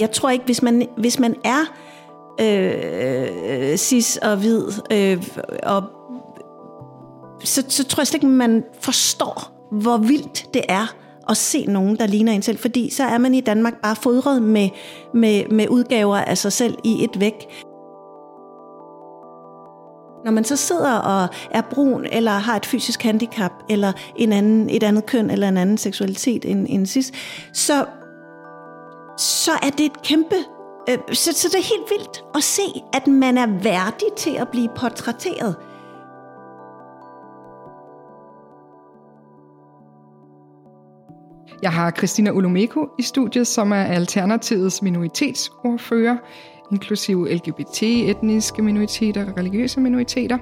[0.00, 1.64] Jeg tror ikke, hvis man, hvis man er
[2.40, 5.24] øh, cis og hvid, øh,
[5.62, 5.82] og,
[7.44, 10.94] så, så tror jeg slet ikke, man forstår, hvor vildt det er
[11.28, 12.58] at se nogen, der ligner en selv.
[12.58, 14.68] Fordi så er man i Danmark bare fodret med,
[15.14, 17.34] med, med udgaver af sig selv i et væk.
[20.24, 24.70] Når man så sidder og er brun, eller har et fysisk handicap, eller en anden,
[24.70, 27.12] et andet køn, eller en anden seksualitet end, end cis,
[27.52, 27.84] så,
[29.18, 30.34] så er det et kæmpe...
[30.90, 34.48] Øh, så, så det er helt vildt at se, at man er værdig til at
[34.48, 35.56] blive portrætteret.
[41.62, 46.16] Jeg har Christina Olomeko i studiet, som er Alternativets minoritetsordfører,
[46.72, 50.38] inklusive LGBT, etniske minoriteter og religiøse minoriteter.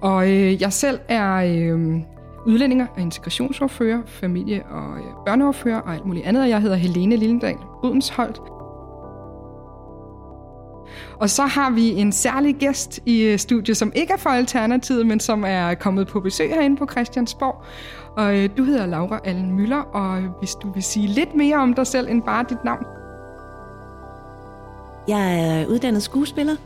[0.00, 2.02] Og øh, jeg selv er øh,
[2.46, 6.48] udlændinger og integrationsordfører, familie- og øh, børneordfører og alt muligt andet.
[6.48, 8.40] Jeg hedder Helene Lillendal Udensholdt.
[11.16, 15.06] Og så har vi en særlig gæst i øh, studiet, som ikke er fra Alternativet,
[15.06, 17.62] men som er kommet på besøg herinde på Christiansborg.
[18.16, 21.74] Og øh, du hedder Laura Allen Møller, og hvis du vil sige lidt mere om
[21.74, 22.84] dig selv end bare dit navn.
[25.08, 26.56] Jeg er uddannet skuespiller.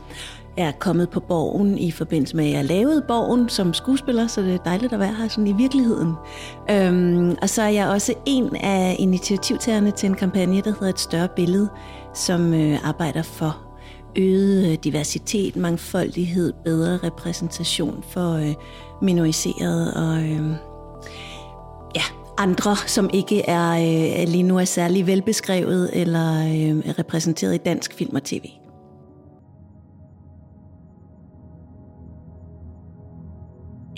[0.57, 4.53] Er kommet på Borgen i forbindelse med, at jeg lavede Borgen som skuespiller, så det
[4.53, 6.13] er dejligt at være her sådan i virkeligheden.
[6.71, 10.99] Øhm, og så er jeg også en af initiativtagerne til en kampagne, der hedder Et
[10.99, 11.69] større billede,
[12.13, 13.67] som øh, arbejder for
[14.17, 18.53] øget øh, diversitet, mangfoldighed, bedre repræsentation for øh,
[19.01, 20.49] minoriserede og øh,
[21.95, 22.03] ja,
[22.37, 27.93] andre, som ikke er øh, lige nu er særlig velbeskrevet eller øh, repræsenteret i dansk
[27.93, 28.45] film og tv.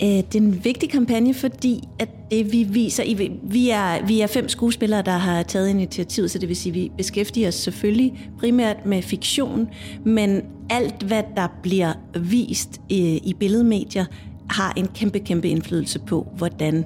[0.02, 4.26] Øh, det er en vigtig kampagne, fordi at det vi viser, vi er, vi er
[4.26, 8.30] fem skuespillere, der har taget initiativ, så det vil sige, at vi beskæftiger os selvfølgelig
[8.38, 9.68] primært med fiktion,
[10.04, 14.04] men alt hvad der bliver vist i, i billedmedier,
[14.50, 16.84] har en kæmpe, kæmpe indflydelse på, hvordan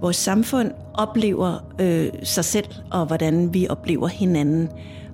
[0.00, 4.68] vores samfund oplever øh, sig selv, og hvordan vi oplever hinanden.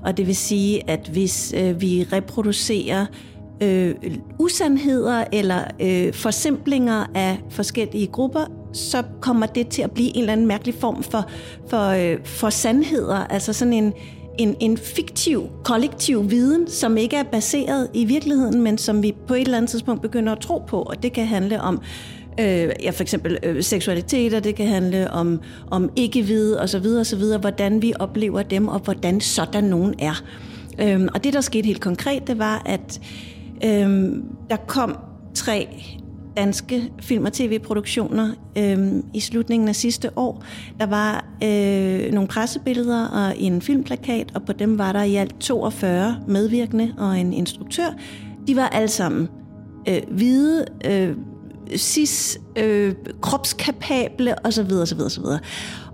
[0.04, 3.06] Og det vil sige, at hvis øh, vi reproducerer
[3.62, 3.94] øh,
[4.38, 10.32] usandheder eller øh, forsimplinger af forskellige grupper, så kommer det til at blive en eller
[10.32, 11.31] anden mærkelig form for,
[11.69, 13.93] for, øh, for sandheder, altså sådan en,
[14.38, 19.34] en, en fiktiv, kollektiv viden, som ikke er baseret i virkeligheden, men som vi på
[19.34, 21.81] et eller andet tidspunkt begynder at tro på, og det kan handle om
[22.41, 26.87] øh, ja, for eksempel øh, seksualitet, og det kan handle om, om ikke-vide osv.
[27.00, 30.22] osv., hvordan vi oplever dem, og hvordan sådan nogen er.
[30.81, 33.00] Øhm, og det, der skete helt konkret, det var, at
[33.65, 34.98] øhm, der kom
[35.34, 35.69] tre
[36.37, 40.44] danske film- og tv-produktioner øhm, i slutningen af sidste år.
[40.81, 45.41] Der var øh, nogle pressebilleder og en filmplakat, og på dem var der i alt
[45.41, 47.88] 42 medvirkende og en instruktør.
[48.47, 49.28] De var alle sammen
[49.88, 51.16] øh, hvide, øh,
[51.76, 54.72] cis, øh, kropskapable osv.
[54.72, 55.00] osv.
[55.00, 55.25] osv.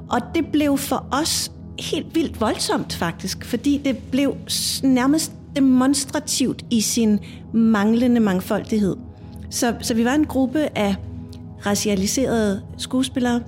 [0.08, 4.36] Og det blev for os helt vildt voldsomt faktisk, fordi det blev
[4.82, 7.18] nærmest demonstrativt i sin
[7.52, 8.96] manglende mangfoldighed.
[9.50, 10.96] Så, så vi var en gruppe af
[11.66, 13.40] racialiserede skuespillere,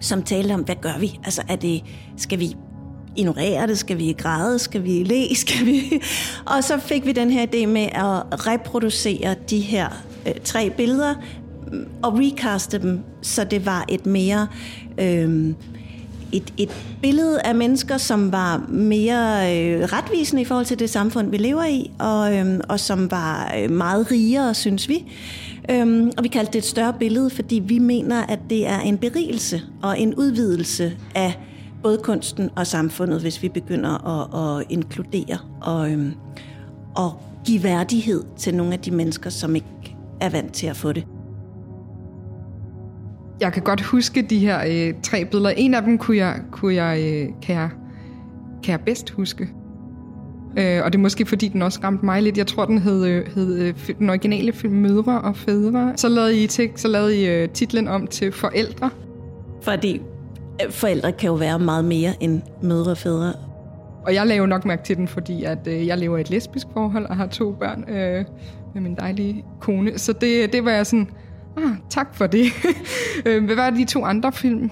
[0.00, 1.20] som talte om, hvad gør vi?
[1.24, 1.84] Altså, er det,
[2.16, 2.56] skal vi
[3.16, 3.78] ignorere det?
[3.78, 4.58] Skal vi græde?
[4.58, 5.34] Skal vi le?
[5.44, 6.02] Skal vi...
[6.46, 9.88] Og så fik vi den her idé med at reproducere de her
[10.26, 11.14] øh, tre billeder
[11.72, 14.46] mm, og recaste dem, så det var et mere...
[15.00, 15.54] Øh,
[16.32, 16.70] et, et
[17.02, 21.64] billede af mennesker, som var mere øh, retvisende i forhold til det samfund, vi lever
[21.64, 25.12] i, og, øh, og som var øh, meget rigere, synes vi.
[25.70, 28.98] Øhm, og vi kaldte det et større billede, fordi vi mener, at det er en
[28.98, 31.38] berigelse og en udvidelse af
[31.82, 36.12] både kunsten og samfundet, hvis vi begynder at, at inkludere og, øhm,
[36.96, 40.92] og give værdighed til nogle af de mennesker, som ikke er vant til at få
[40.92, 41.04] det.
[43.40, 45.50] Jeg kan godt huske de her øh, tre billeder.
[45.50, 47.68] En af dem kunne jeg, kunne jeg, øh, kan, jeg,
[48.62, 49.48] kan jeg bedst huske.
[50.58, 52.38] Øh, og det er måske fordi, den også ramte mig lidt.
[52.38, 55.92] Jeg tror, den hed, øh, hed øh, den originale film Mødre og Fædre.
[55.96, 58.90] Så lavede I, til, så lavede I øh, titlen om til Forældre.
[59.62, 60.02] Fordi
[60.64, 63.32] øh, forældre kan jo være meget mere end mødre og fædre.
[64.06, 66.66] Og jeg lavede nok mærke til den, fordi at, øh, jeg lever i et lesbisk
[66.72, 68.24] forhold og har to børn øh,
[68.74, 69.98] med min dejlige kone.
[69.98, 71.10] Så det, det var jeg sådan
[71.64, 72.46] Ah, tak for det.
[73.26, 74.70] Øh, hvad var de to andre film?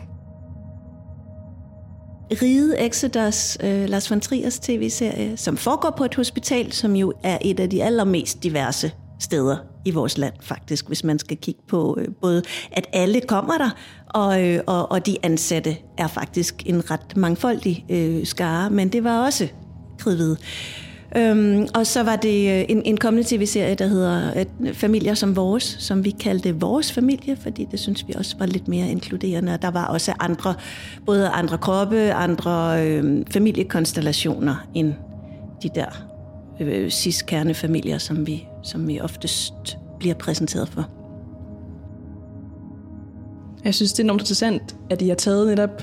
[2.43, 7.39] Ride Exodus, uh, Lars von Triers tv-serie, som foregår på et hospital, som jo er
[7.41, 11.97] et af de allermest diverse steder i vores land faktisk, hvis man skal kigge på
[12.01, 12.43] øh, både,
[12.73, 13.71] at alle kommer der,
[14.07, 19.05] og, øh, og, og de ansatte er faktisk en ret mangfoldig øh, skare, men det
[19.05, 19.49] var også
[19.99, 20.37] kridhvide.
[21.17, 24.31] Øhm, og så var det øh, en, en kommende tv-serie, der hedder
[24.61, 28.47] øh, Familier som Vores, som vi kaldte Vores Familie, fordi det synes vi også var
[28.47, 29.55] lidt mere inkluderende.
[29.55, 30.55] Og der var også andre,
[31.07, 34.95] både andre kroppe, andre øhm, familiekonstellationer end
[35.63, 36.07] de der
[36.61, 40.91] øh, cis-kernefamilier, som vi, som vi oftest bliver præsenteret for.
[43.65, 45.83] Jeg synes, det er enormt interessant, at I har taget netop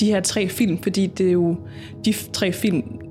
[0.00, 1.56] de her tre film, fordi det er jo
[2.04, 3.01] de tre film,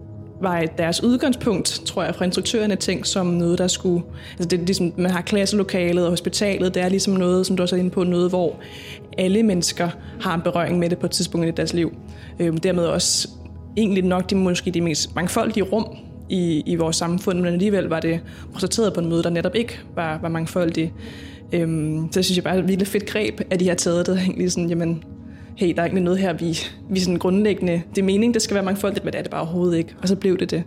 [0.42, 4.04] var deres udgangspunkt, tror jeg, fra instruktørerne tænkt som noget, der skulle...
[4.32, 7.64] Altså det er ligesom, man har klasselokalet og hospitalet, det er ligesom noget, som du
[7.64, 8.56] også er inde på, noget, hvor
[9.18, 9.90] alle mennesker
[10.22, 11.94] har en berøring med det på et tidspunkt i deres liv.
[12.40, 13.30] Øhm, dermed også
[13.78, 15.98] egentlig nok de, måske de mest mangfoldige rum
[16.30, 18.20] i, i vores samfund, men alligevel var det
[18.54, 20.94] præsenteret på en måde, der netop ikke var, var mangfoldig.
[21.54, 24.08] Øhm, så det synes jeg bare er et virkelig fedt greb, at de har taget
[24.08, 25.04] det egentlig sådan, jamen,
[25.58, 26.58] hey, der er egentlig noget her, vi,
[26.90, 29.42] vi sådan grundlæggende, det er meningen, det skal være mangfoldigt, men det er det bare
[29.42, 29.96] overhovedet ikke.
[30.02, 30.64] Og så blev det det.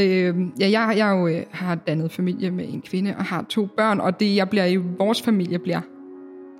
[0.00, 3.66] Øh, ja, jeg, jeg jo, øh, har dannet familie med en kvinde og har to
[3.76, 5.80] børn, og det, jeg bliver i vores familie, bliver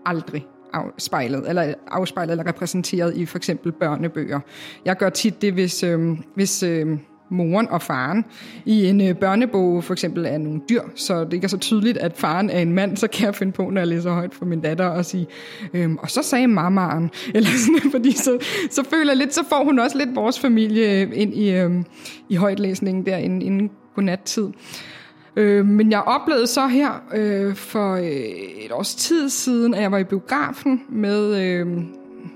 [0.06, 4.40] aldrig afspejlet, eller afspejlet eller repræsenteret i for eksempel børnebøger.
[4.84, 6.98] Jeg gør tit det, hvis, øh, hvis øh,
[7.30, 8.24] moren og faren
[8.64, 11.98] i en øh, børnebog for eksempel er nogle dyr, så det ikke er så tydeligt,
[11.98, 14.44] at faren er en mand, så kan jeg finde på, når jeg læser højt for
[14.44, 15.26] min datter, og sige,
[15.74, 18.38] øhm, og så sagde mammaen, eller sådan, fordi så,
[18.70, 21.70] så føler jeg lidt, så får hun også lidt vores familie ind i, øh,
[22.28, 24.48] i højtlæsningen der inden, inden godnat-tid.
[25.38, 28.04] Øh, men jeg oplevede så her øh, for øh,
[28.64, 31.66] et års tid siden, at jeg var i biografen med, øh,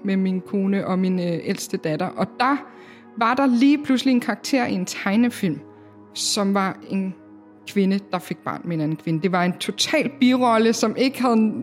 [0.05, 2.57] med min kone og min øh, ældste datter, og der
[3.19, 5.61] var der lige pludselig en karakter i en tegnefilm,
[6.15, 7.15] som var en
[7.69, 9.23] kvinde, der fik barn med en anden kvinde.
[9.23, 11.63] Det var en total birolle, som ikke havde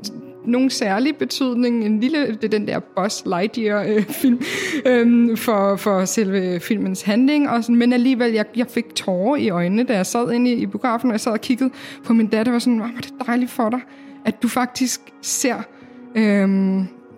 [0.50, 1.86] nogen særlig betydning.
[1.86, 4.42] En lille, det er den der Buzz Lightyear-film
[4.86, 7.50] øh, øhm, for, for selve filmens handling.
[7.50, 10.54] Og sådan, men alligevel, jeg, jeg fik tårer i øjnene, da jeg sad inde i,
[10.54, 11.70] i biografen, og jeg sad og kiggede
[12.04, 13.80] på min datter, og var sådan, var det dejligt for dig,
[14.26, 15.56] at du faktisk ser
[16.16, 16.50] øh,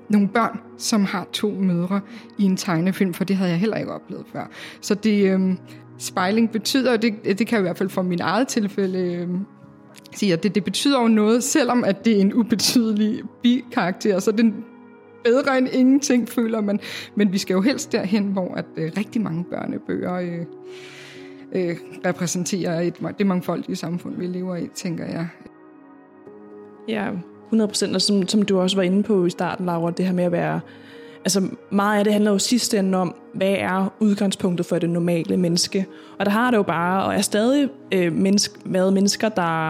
[0.10, 2.02] nogle børn, som har to mødre
[2.38, 4.50] i en tegnefilm, for det havde jeg heller ikke oplevet før.
[4.82, 5.56] Så det, øh,
[5.98, 9.28] spejling betyder, det, det kan jeg i hvert fald for min eget tilfælde øh,
[10.14, 14.32] sige, at det, det betyder jo noget, selvom at det er en ubetydelig bikarakter, så
[14.32, 14.66] den
[15.24, 16.80] bedre end ingenting, føler man.
[17.16, 20.46] Men vi skal jo helst derhen, hvor at øh, rigtig mange børnebøger øh,
[21.52, 25.28] øh, repræsenterer et, det mangfoldige samfund, vi lever i, tænker jeg.
[26.88, 27.10] Ja,
[27.46, 30.14] 100 procent, og som, som du også var inde på i starten, Laura, det her
[30.14, 30.60] med at være
[31.24, 35.38] altså meget af det handler jo sidst ende om, hvad er udgangspunktet for det normale
[35.38, 35.86] menneske.
[36.20, 39.70] Og der har det jo bare, og er stadig øh, menneske, været mennesker, der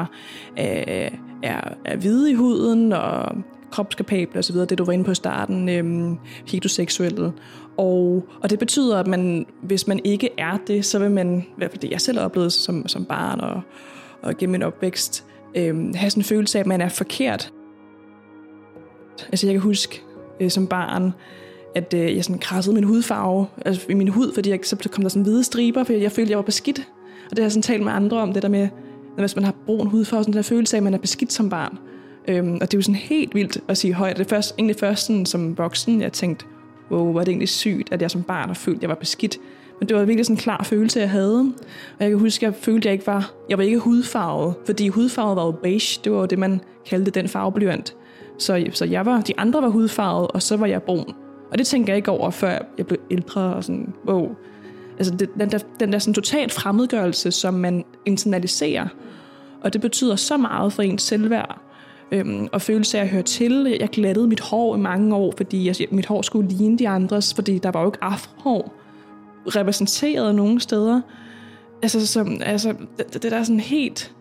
[0.60, 1.12] øh,
[1.44, 3.36] er, er hvide i huden, og
[3.72, 6.18] kropskapable osv., det du var inde på i starten, øh,
[6.48, 7.34] heteroseksuelle.
[7.78, 11.54] Og, og det betyder, at man, hvis man ikke er det, så vil man, i
[11.58, 13.62] hvert fald det jeg selv oplevede som, som barn og,
[14.22, 15.26] og gennem min opvækst,
[15.56, 17.54] øh, have sådan en følelse af, at man er forkert.
[19.32, 20.04] Altså jeg kan huske
[20.42, 21.14] øh, som barn,
[21.76, 25.02] at øh, jeg sådan krassede min hudfarve altså i min hud, fordi jeg, så kom
[25.02, 26.80] der sådan hvide striber, fordi jeg følte, jeg var beskidt.
[27.26, 28.68] Og det har jeg sådan talt med andre om, det der med,
[29.18, 31.50] at hvis man har brun hudfarve, sådan der følelse af, at man er beskidt som
[31.50, 31.78] barn.
[32.28, 34.18] Øhm, og det er jo sådan helt vildt at sige højt.
[34.18, 36.46] Det er først, egentlig først sådan, som voksen, jeg tænkte,
[36.92, 39.38] wow, var det egentlig sygt, at jeg som barn har følt, at jeg var beskidt.
[39.80, 41.40] Men det var virkelig sådan en klar følelse, jeg havde.
[42.00, 44.54] Og jeg kan huske, at jeg følte, at jeg ikke var, jeg var ikke hudfarvet,
[44.66, 46.00] fordi hudfarvet var jo beige.
[46.04, 47.96] Det var jo det, man kaldte den farveblyant.
[48.42, 51.14] Så, så jeg var, de andre var hudfarvet, og så var jeg brun.
[51.52, 54.30] Og det tænker jeg ikke over, før jeg blev ældre og sådan, wow.
[54.98, 58.88] Altså det, den der, den der sådan totalt fremmedgørelse, som man internaliserer.
[59.62, 61.62] Og det betyder så meget for ens selvværd.
[62.12, 63.78] Øhm, og følelse af at høre til.
[63.80, 67.34] Jeg glattede mit hår i mange år, fordi jeg, mit hår skulle ligne de andres,
[67.34, 68.74] fordi der var jo ikke afrohår
[69.48, 71.02] repræsenteret nogen steder.
[71.82, 74.16] Altså, som, altså det, det der er sådan helt...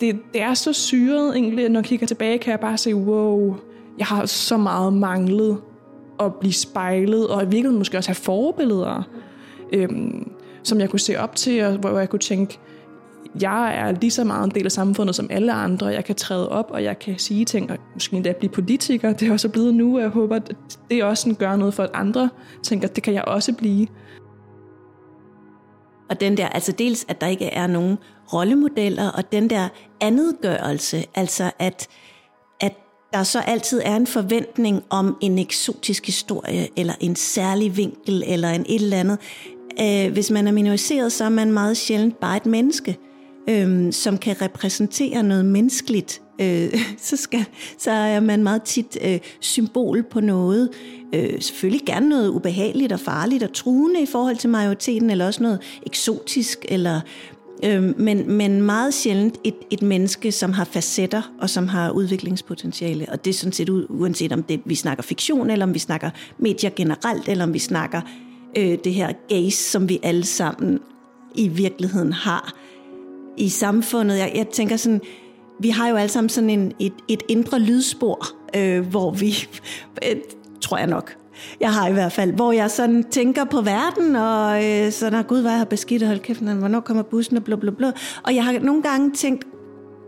[0.00, 3.56] Det, det er så syret egentlig, når jeg kigger tilbage, kan jeg bare se, wow,
[3.98, 5.58] jeg har så meget manglet
[6.20, 9.08] at blive spejlet, og i virkeligheden måske også have forbilleder,
[9.72, 10.30] øhm,
[10.62, 12.58] som jeg kunne se op til, og hvor jeg kunne tænke,
[13.40, 15.86] jeg er lige så meget en del af samfundet som alle andre.
[15.86, 19.12] Jeg kan træde op, og jeg kan sige ting, og måske endda blive politiker.
[19.12, 20.56] Det er også blevet nu, og jeg håber, at
[20.90, 22.28] det også sådan gør noget for, at andre
[22.62, 23.86] tænker, at det kan jeg også blive.
[26.10, 27.98] Og den der, altså dels, at der ikke er nogen
[28.32, 29.68] rollemodeller, og den der
[30.00, 31.88] andetgørelse, altså at
[32.60, 32.72] at
[33.12, 38.50] der så altid er en forventning om en eksotisk historie, eller en særlig vinkel, eller
[38.50, 39.18] en et eller andet.
[39.80, 42.98] Øh, hvis man er minoriseret, så er man meget sjældent bare et menneske,
[43.48, 46.22] øh, som kan repræsentere noget menneskeligt.
[46.40, 46.74] Øh,
[47.08, 47.44] så, skal,
[47.78, 50.70] så er man meget tit øh, symbol på noget.
[51.14, 55.42] Øh, selvfølgelig gerne noget ubehageligt og farligt og truende i forhold til majoriteten, eller også
[55.42, 57.00] noget eksotisk, eller
[57.64, 63.06] Øh, men, men meget sjældent et, et menneske, som har facetter og som har udviklingspotentiale.
[63.08, 66.10] Og det er sådan set uanset om det, vi snakker fiktion, eller om vi snakker
[66.38, 68.00] medier generelt, eller om vi snakker
[68.56, 70.80] øh, det her gaze, som vi alle sammen
[71.34, 72.54] i virkeligheden har
[73.36, 74.18] i samfundet.
[74.18, 75.00] Jeg, jeg tænker sådan,
[75.60, 79.48] vi har jo alle sammen sådan en, et, et indre lydspor, øh, hvor vi,
[80.08, 80.16] øh,
[80.60, 81.16] tror jeg nok,
[81.60, 85.40] jeg har i hvert fald, hvor jeg sådan tænker på verden, og øh, sådan, gud,
[85.40, 87.90] hvad jeg har beskidt, og hold kæft, hvornår kommer bussen, og blå, blå, blå.
[88.22, 89.44] Og jeg har nogle gange tænkt,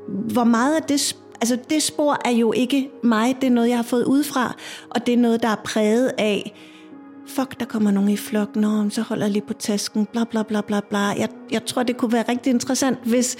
[0.08, 3.76] hvor meget af det, altså det spor er jo ikke mig, det er noget, jeg
[3.76, 4.54] har fået udefra,
[4.90, 6.54] og det er noget, der er præget af,
[7.26, 10.42] fuck, der kommer nogen i flok, nå, så holder jeg lige på tasken, bla bla
[10.42, 10.98] bla bla bla.
[10.98, 13.36] Jeg, jeg tror, det kunne være rigtig interessant, hvis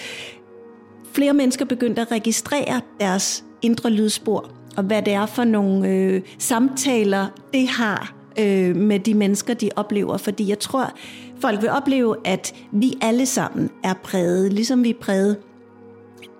[1.17, 6.23] flere mennesker begyndte at registrere deres indre lydspor, og hvad det er for nogle øh,
[6.39, 10.17] samtaler, det har øh, med de mennesker, de oplever.
[10.17, 10.93] Fordi jeg tror,
[11.41, 15.37] folk vil opleve, at vi alle sammen er præget, ligesom vi er præget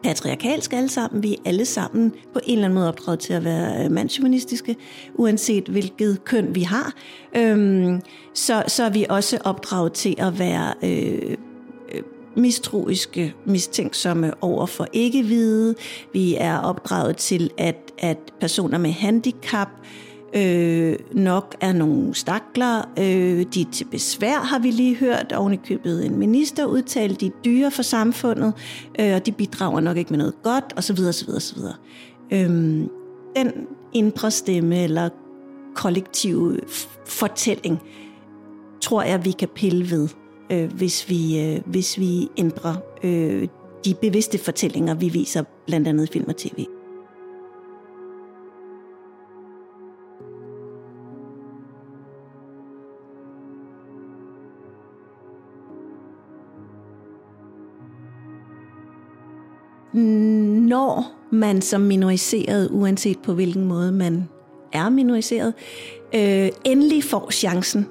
[0.05, 1.23] patriarkalsk alle sammen.
[1.23, 4.77] Vi er alle sammen på en eller anden måde opdraget til at være øh, mandsjuvenistiske,
[5.15, 6.95] uanset hvilket køn vi har.
[7.37, 8.01] Øhm,
[8.35, 11.37] så, så er vi også opdraget til at være øh,
[12.37, 15.75] mistroiske, mistænksomme over for ikke-hvide.
[16.13, 19.69] Vi er opdraget til, at, at personer med handicap
[20.37, 22.89] øh, nok er nogle stakler.
[22.99, 25.33] Øh, de er til besvær, har vi lige hørt.
[25.33, 28.53] Oven i købet en minister udtale, de er dyre for samfundet,
[29.01, 30.99] øh, og de bidrager nok ikke med noget godt, osv.
[31.09, 31.59] osv., osv.
[32.31, 32.49] Øh,
[33.37, 33.53] den
[33.93, 35.09] indre stemme eller
[35.75, 36.61] kollektive
[37.07, 37.83] fortælling,
[38.81, 40.09] tror jeg, vi kan pille ved
[40.53, 43.49] øh, hvis, vi, øh, hvis vi ændrer øh,
[43.85, 46.67] de bevidste fortællinger, vi viser blandt andet i film og tv.
[60.69, 64.29] Når man som minoriseret, uanset på hvilken måde man
[64.73, 65.55] er minoriseret,
[66.15, 67.87] øh, endelig får chancen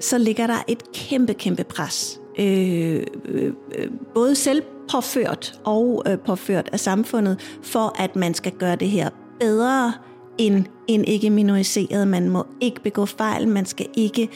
[0.00, 2.20] så ligger der et kæmpe, kæmpe pres.
[2.38, 8.52] Øh, øh, øh både selv påført og øh, påført af samfundet, for at man skal
[8.52, 9.10] gøre det her
[9.40, 9.92] bedre
[10.38, 12.08] end en ikke minoriseret.
[12.08, 14.28] Man må ikke begå fejl, man skal ikke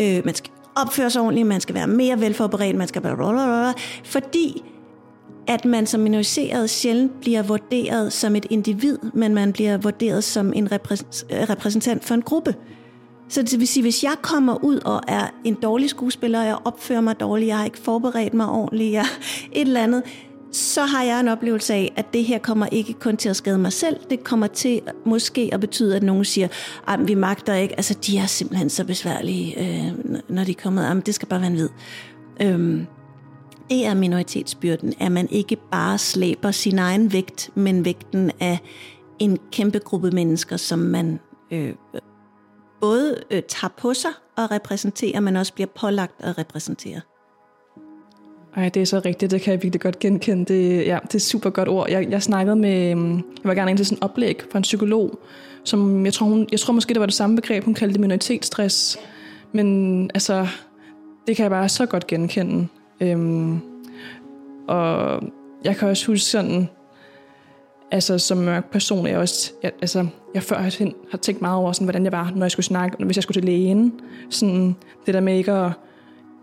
[0.00, 3.72] øh, man skal opføre sig ordentligt, man skal være mere velforberedt, man skal blablabla,
[4.04, 4.64] fordi
[5.46, 10.52] at man som minoriseret sjældent bliver vurderet som et individ, men man bliver vurderet som
[10.52, 10.68] en
[11.30, 12.54] repræsentant for en gruppe.
[13.28, 16.58] Så det vil sige, hvis jeg kommer ud og er en dårlig skuespiller, og jeg
[16.64, 19.04] opfører mig dårligt, jeg har ikke forberedt mig ordentligt, jeg
[19.52, 20.02] et eller andet,
[20.52, 23.58] så har jeg en oplevelse af, at det her kommer ikke kun til at skade
[23.58, 26.48] mig selv, det kommer til måske at betyde, at nogen siger,
[26.88, 29.92] at vi magter ikke, altså de er simpelthen så besværlige, øh,
[30.28, 31.68] når de kommer, jamen det skal bare være en vid.
[32.42, 32.86] Øhm,
[33.70, 38.58] det er minoritetsbyrden, at man ikke bare slæber sin egen vægt, men vægten af
[39.18, 41.72] en kæmpe gruppe mennesker, som man øh,
[42.80, 47.00] både øh, tager på sig og repræsenterer, men også bliver pålagt at repræsentere.
[48.56, 49.30] Ej, det er så rigtigt.
[49.30, 50.44] Det kan jeg virkelig godt genkende.
[50.44, 51.90] Det, ja, det er et super godt ord.
[51.90, 54.62] Jeg, jeg snakkede med, mm, jeg var gerne ind til sådan en oplæg fra en
[54.62, 55.18] psykolog,
[55.64, 58.98] som jeg tror, hun, jeg tror måske, det var det samme begreb, hun kaldte minoritetsstress.
[59.52, 60.46] Men altså,
[61.26, 62.68] det kan jeg bare så godt genkende.
[63.00, 63.60] Øhm,
[64.68, 65.22] og
[65.64, 66.68] jeg kan også huske sådan,
[67.90, 71.72] altså som mørk person, jeg også, jeg, altså, jeg før har, har tænkt meget over,
[71.72, 73.92] sådan, hvordan jeg var, når jeg skulle snakke, hvis jeg skulle til lægen.
[74.30, 74.76] Sådan,
[75.06, 75.72] det der med ikke at,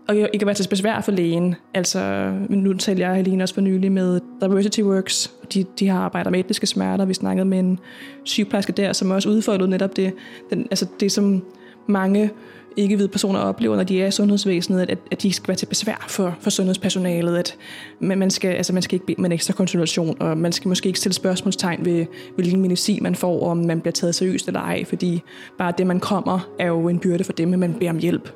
[0.08, 1.54] og ikke at være til besvær for lægen.
[1.74, 5.32] Altså, nu talte jeg lige også for nylig med Diversity Works.
[5.54, 7.04] De, de har arbejdet med etniske smerter.
[7.04, 7.78] Vi snakkede med en
[8.24, 10.12] sygeplejerske der, som også udfordrede netop det,
[10.50, 11.42] den, altså det som
[11.86, 12.30] mange
[12.76, 16.04] ikke-hvide personer oplever, når de er i sundhedsvæsenet, at, at de skal være til besvær
[16.08, 17.56] for, for sundhedspersonalet, at
[18.00, 20.68] man man, skal, altså man skal ikke bede med en ekstra konsultation, og man skal
[20.68, 24.46] måske ikke stille spørgsmålstegn ved, hvilken medicin man får, og om man bliver taget seriøst
[24.46, 25.22] eller ej, fordi
[25.58, 28.32] bare det, man kommer, er jo en byrde for dem, at man beder om hjælp.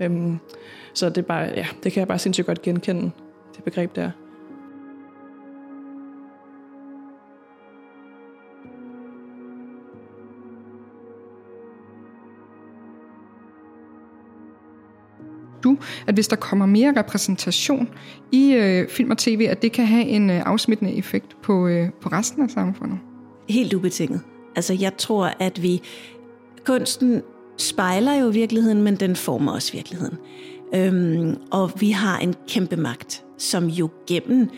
[0.00, 0.38] Øhm,
[0.94, 3.10] så det, er bare, ja, det kan jeg bare sindssygt godt genkende,
[3.56, 4.10] det begreb der.
[15.64, 17.88] Du, at hvis der kommer mere repræsentation
[18.32, 21.88] i øh, film og tv, at det kan have en øh, afsmittende effekt på, øh,
[22.00, 22.98] på resten af samfundet?
[23.48, 24.20] Helt ubetinget.
[24.56, 25.82] Altså jeg tror, at vi
[26.64, 27.22] kunsten
[27.56, 30.18] spejler jo virkeligheden, men den former også virkeligheden.
[30.74, 34.48] Øhm, og vi har en kæmpe magt, som jo gennem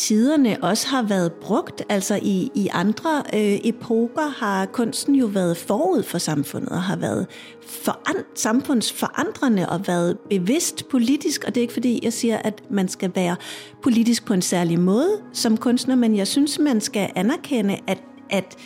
[0.00, 1.82] tiderne også har været brugt.
[1.88, 6.96] Altså i, i andre øh, epoker har kunsten jo været forud for samfundet og har
[6.96, 7.26] været
[7.66, 11.44] foran, samfundsforandrende og været bevidst politisk.
[11.46, 13.36] Og det er ikke fordi, jeg siger, at man skal være
[13.82, 18.56] politisk på en særlig måde som kunstner, men jeg synes, man skal anerkende, at, at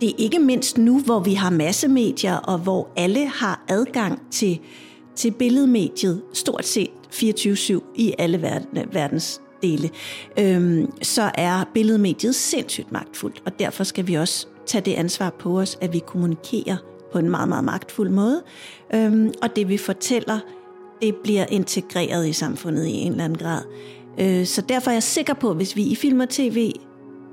[0.00, 4.60] det er ikke mindst nu, hvor vi har massemedier og hvor alle har adgang til,
[5.16, 9.90] til billedmediet stort set 24-7 i alle verden, verdens dele,
[10.38, 15.60] øhm, så er billedmediet sindssygt magtfuldt, og derfor skal vi også tage det ansvar på
[15.60, 16.76] os, at vi kommunikerer
[17.12, 18.42] på en meget, meget magtfuld måde,
[18.94, 20.38] øhm, og det vi fortæller,
[21.02, 23.62] det bliver integreret i samfundet i en eller anden grad.
[24.20, 26.72] Øh, så derfor er jeg sikker på, at hvis vi i film og tv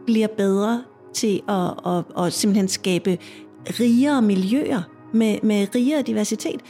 [0.05, 3.17] bliver bedre til at, at, at simpelthen skabe
[3.79, 4.81] rigere miljøer
[5.13, 6.61] med, med rigere diversitet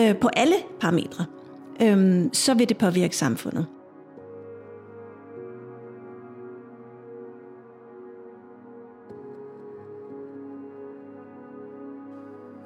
[0.00, 1.24] øh, på alle parametre,
[1.82, 3.66] øh, så vil det påvirke samfundet.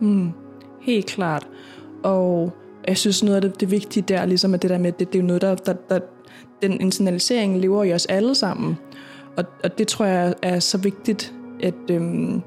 [0.01, 0.31] Mm,
[0.81, 1.49] helt klart.
[2.03, 2.53] Og
[2.89, 5.19] jeg synes noget af det, det vigtige der, ligesom at det der med, det, det
[5.19, 5.99] er jo noget, der, der, der
[6.63, 8.77] den internalisering lever i os alle sammen.
[9.37, 12.43] Og, og det tror jeg er så vigtigt, at, øhm,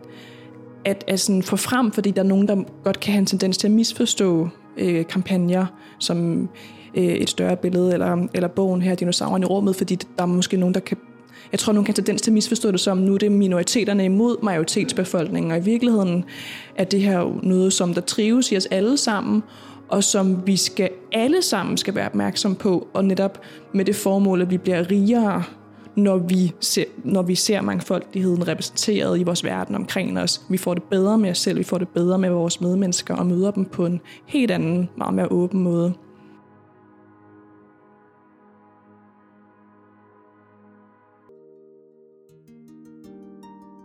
[0.85, 3.57] at, at sådan få frem, fordi der er nogen, der godt kan have en tendens
[3.57, 5.65] til at misforstå øh, kampagner,
[5.99, 6.49] som
[6.97, 10.57] øh, et større billede, eller, eller bogen her, Dinosaurerne i rummet, fordi der er måske
[10.57, 10.97] nogen, der kan
[11.51, 14.43] jeg tror, nogen kan tendens til at misforstå det som, nu er det minoriteterne imod
[14.43, 16.23] majoritetsbefolkningen, og i virkeligheden
[16.75, 19.43] er det her noget, som der trives i os alle sammen,
[19.89, 23.41] og som vi skal alle sammen skal være opmærksom på, og netop
[23.73, 25.43] med det formål, at vi bliver rigere,
[25.95, 30.41] når vi, ser, når vi ser mangfoldigheden repræsenteret i vores verden omkring os.
[30.49, 33.25] Vi får det bedre med os selv, vi får det bedre med vores medmennesker, og
[33.25, 35.93] møder dem på en helt anden, meget mere åben måde.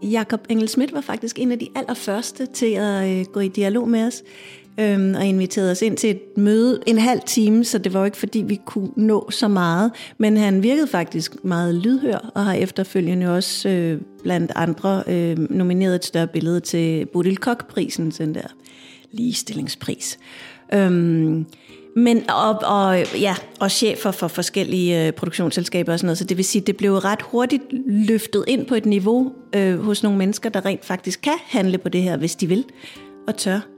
[0.02, 3.88] Jakob Engel Schmidt var faktisk en af de allerførste til at øh, gå i dialog
[3.88, 4.22] med os
[4.80, 8.04] øhm, og inviterede os ind til et møde en halv time, så det var jo
[8.04, 9.92] ikke fordi, vi kunne nå så meget.
[10.18, 15.94] Men han virkede faktisk meget lydhør og har efterfølgende også øh, blandt andre øh, nomineret
[15.94, 18.46] et større billede til Bodil Koch-prisen, den der
[19.12, 20.18] ligestillingspris.
[20.74, 21.46] Øhm,
[21.96, 26.18] men, og, og, ja, og chefer for forskellige øh, produktionsselskaber og sådan noget.
[26.18, 30.02] Så det vil sige, det blev ret hurtigt løftet ind på et niveau øh, hos
[30.02, 32.64] nogle mennesker, der rent faktisk kan handle på det her, hvis de vil
[33.28, 33.75] og tør.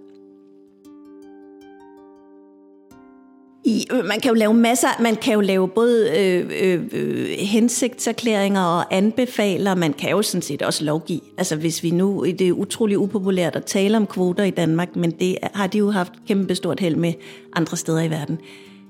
[3.68, 7.28] I, øh, man kan jo lave masser, man kan jo lave både øh, øh, øh,
[7.38, 11.20] hensigtserklæringer og anbefaler, man kan jo sådan set også lovgive.
[11.38, 15.11] Altså hvis vi nu, det er utrolig upopulært at tale om kvoter i Danmark, men
[15.11, 17.12] det har de jo haft kæmpe stort held med
[17.57, 18.38] andre steder i verden.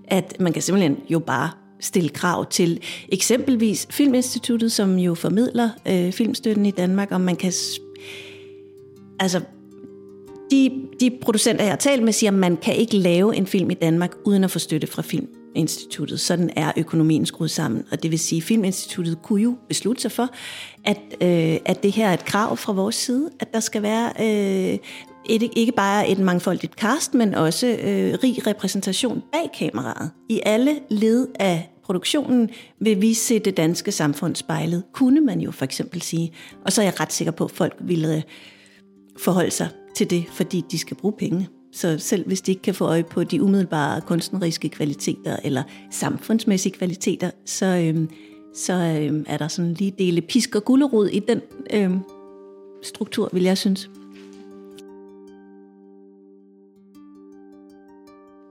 [0.08, 6.12] At man kan simpelthen jo bare stille krav til eksempelvis Filminstituttet, som jo formidler øh,
[6.12, 7.52] filmstøtten i Danmark, om man kan
[9.20, 9.40] altså
[10.50, 13.70] de, de producenter, jeg har talt med, siger, at man kan ikke lave en film
[13.70, 16.20] i Danmark uden at få støtte fra Filminstituttet.
[16.20, 17.84] Sådan er økonomien skruet sammen.
[17.90, 20.28] Og det vil sige, at Filminstituttet kunne jo beslutte sig for,
[20.84, 24.12] at, øh, at det her er et krav fra vores side, at der skal være
[24.20, 24.78] øh,
[25.28, 30.10] et, ikke bare et mangfoldigt cast, men også øh, rig repræsentation bag kameraet.
[30.28, 35.50] I alle led af produktionen vil vi se det danske samfund spejlet, kunne man jo
[35.50, 36.32] for eksempel sige.
[36.64, 38.22] Og så er jeg ret sikker på, at folk ville øh,
[39.18, 41.48] forholde sig til det, fordi de skal bruge penge.
[41.72, 46.72] Så selv hvis de ikke kan få øje på de umiddelbare kunstneriske kvaliteter eller samfundsmæssige
[46.72, 48.08] kvaliteter, så, øhm,
[48.54, 51.40] så øhm, er der sådan lige dele pisk og gullerod i den
[51.74, 51.98] øhm,
[52.82, 53.90] struktur, vil jeg synes.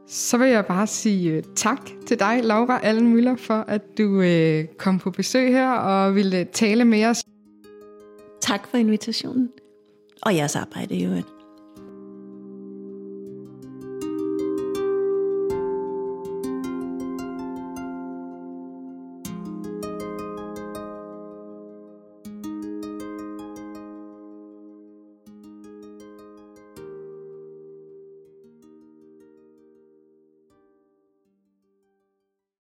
[0.08, 4.66] Så vil jeg bare sige øh, tak til dig, Laura Allenmøller, for at du øh,
[4.78, 7.24] kom på besøg her og ville tale med os.
[8.42, 9.50] Tak for invitationen
[10.22, 11.37] og jeres arbejde i øvrigt.